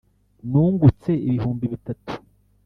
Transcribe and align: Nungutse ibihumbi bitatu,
Nungutse 0.49 1.11
ibihumbi 1.27 1.65
bitatu, 1.73 2.13